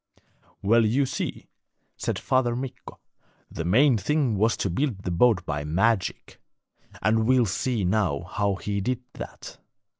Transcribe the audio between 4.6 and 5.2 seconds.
build the